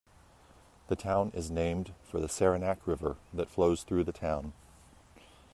[0.87, 4.53] The town is named for the Saranac River that flows through the town.